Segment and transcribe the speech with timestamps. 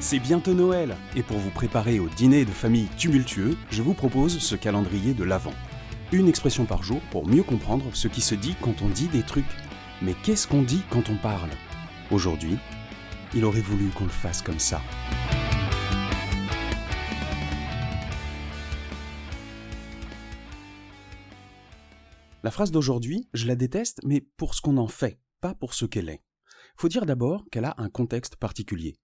[0.00, 4.38] C'est bientôt Noël, et pour vous préparer au dîner de famille tumultueux, je vous propose
[4.38, 5.52] ce calendrier de l'Avent.
[6.12, 9.24] Une expression par jour pour mieux comprendre ce qui se dit quand on dit des
[9.24, 9.44] trucs.
[10.00, 11.50] Mais qu'est-ce qu'on dit quand on parle?
[12.12, 12.58] Aujourd'hui,
[13.34, 14.80] il aurait voulu qu'on le fasse comme ça.
[22.44, 25.86] La phrase d'aujourd'hui, je la déteste, mais pour ce qu'on en fait, pas pour ce
[25.86, 26.22] qu'elle est.
[26.76, 28.94] Faut dire d'abord qu'elle a un contexte particulier.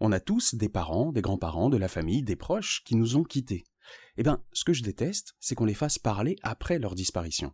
[0.00, 3.22] On a tous des parents, des grands-parents, de la famille, des proches qui nous ont
[3.22, 3.64] quittés.
[4.16, 7.52] Eh bien, ce que je déteste, c'est qu'on les fasse parler après leur disparition.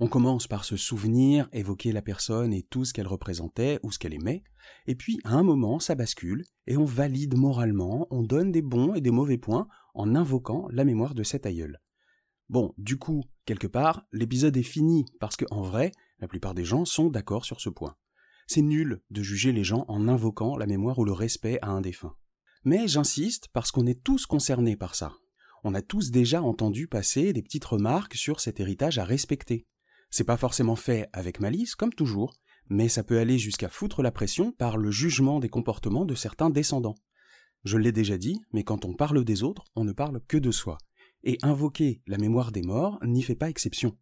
[0.00, 3.98] On commence par se souvenir, évoquer la personne et tout ce qu'elle représentait ou ce
[3.98, 4.44] qu'elle aimait,
[4.86, 8.94] et puis à un moment ça bascule, et on valide moralement, on donne des bons
[8.94, 11.80] et des mauvais points en invoquant la mémoire de cet aïeul.
[12.48, 16.84] Bon, du coup, quelque part, l'épisode est fini, parce qu'en vrai, la plupart des gens
[16.84, 17.96] sont d'accord sur ce point.
[18.50, 21.82] C'est nul de juger les gens en invoquant la mémoire ou le respect à un
[21.82, 22.16] défunt.
[22.64, 25.12] Mais j'insiste parce qu'on est tous concernés par ça.
[25.64, 29.66] On a tous déjà entendu passer des petites remarques sur cet héritage à respecter.
[30.10, 32.32] C'est pas forcément fait avec malice, comme toujours,
[32.70, 36.48] mais ça peut aller jusqu'à foutre la pression par le jugement des comportements de certains
[36.48, 36.96] descendants.
[37.64, 40.52] Je l'ai déjà dit, mais quand on parle des autres, on ne parle que de
[40.52, 40.78] soi.
[41.22, 43.98] Et invoquer la mémoire des morts n'y fait pas exception.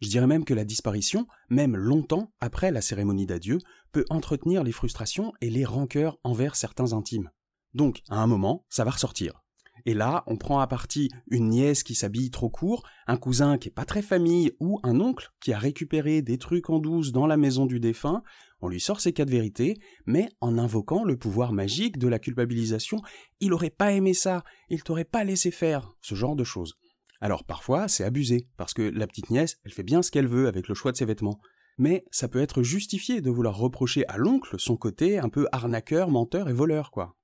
[0.00, 3.58] Je dirais même que la disparition, même longtemps après la cérémonie d'adieu,
[3.92, 7.30] peut entretenir les frustrations et les rancœurs envers certains intimes.
[7.74, 9.42] Donc, à un moment, ça va ressortir.
[9.86, 13.68] Et là, on prend à partie une nièce qui s'habille trop court, un cousin qui
[13.68, 17.26] est pas très famille, ou un oncle qui a récupéré des trucs en douce dans
[17.26, 18.22] la maison du défunt,
[18.60, 23.00] on lui sort ses quatre vérités, mais en invoquant le pouvoir magique de la culpabilisation,
[23.40, 26.76] il aurait pas aimé ça, il t'aurait pas laissé faire, ce genre de choses.
[27.20, 30.46] Alors parfois, c'est abusé, parce que la petite nièce, elle fait bien ce qu'elle veut
[30.46, 31.40] avec le choix de ses vêtements.
[31.78, 36.10] Mais ça peut être justifié de vouloir reprocher à l'oncle son côté un peu arnaqueur,
[36.10, 37.16] menteur et voleur, quoi.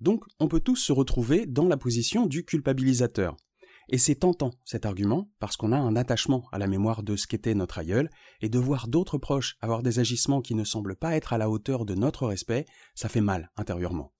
[0.00, 3.36] Donc, on peut tous se retrouver dans la position du culpabilisateur.
[3.92, 7.26] Et c'est tentant, cet argument, parce qu'on a un attachement à la mémoire de ce
[7.26, 8.08] qu'était notre aïeul,
[8.40, 11.50] et de voir d'autres proches avoir des agissements qui ne semblent pas être à la
[11.50, 14.12] hauteur de notre respect, ça fait mal intérieurement.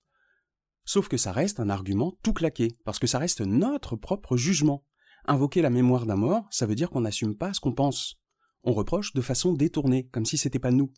[0.83, 4.83] Sauf que ça reste un argument tout claqué, parce que ça reste notre propre jugement,
[5.25, 8.15] Invoquer la mémoire d'un mort, ça veut dire qu'on n'assume pas ce qu'on pense.
[8.63, 10.91] On reproche de façon détournée, comme si c'était pas nous.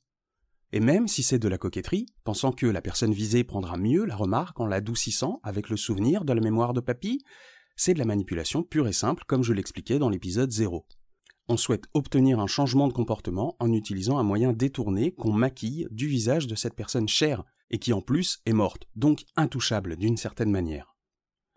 [0.72, 4.16] Et même si c'est de la coquetterie, pensant que la personne visée prendra mieux la
[4.16, 7.23] remarque en l'adoucissant avec le souvenir de la mémoire de papy,
[7.75, 10.85] c'est de la manipulation pure et simple comme je l'expliquais dans l'épisode 0.
[11.47, 16.07] On souhaite obtenir un changement de comportement en utilisant un moyen détourné qu'on maquille du
[16.07, 20.51] visage de cette personne chère et qui en plus est morte, donc intouchable d'une certaine
[20.51, 20.92] manière.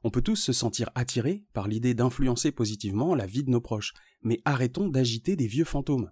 [0.04, 3.92] On peut tous se sentir attirés par l'idée d'influencer positivement la vie de nos proches,
[4.22, 6.10] mais arrêtons d'agiter des vieux fantômes.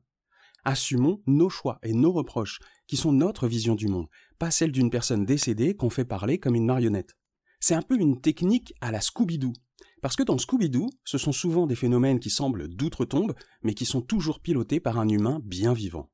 [0.64, 4.08] Assumons nos choix et nos reproches, qui sont notre vision du monde,
[4.38, 7.16] pas celle d'une personne décédée qu'on fait parler comme une marionnette.
[7.60, 9.52] C'est un peu une technique à la Scooby-Doo.
[10.00, 14.02] Parce que dans Scooby-Doo, ce sont souvent des phénomènes qui semblent d'outre-tombe, mais qui sont
[14.02, 16.10] toujours pilotés par un humain bien vivant.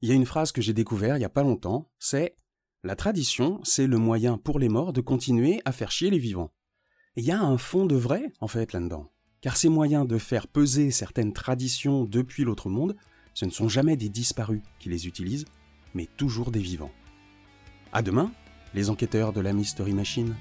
[0.00, 2.36] Il y a une phrase que j'ai découverte il y a pas longtemps, c'est
[2.82, 6.52] La tradition, c'est le moyen pour les morts de continuer à faire chier les vivants
[7.20, 9.10] il y a un fond de vrai, en fait, là-dedans.
[9.42, 12.96] Car ces moyens de faire peser certaines traditions depuis l'autre monde,
[13.34, 15.44] ce ne sont jamais des disparus qui les utilisent,
[15.92, 16.92] mais toujours des vivants.
[17.92, 18.32] À demain,
[18.72, 20.34] les enquêteurs de la Mystery Machine.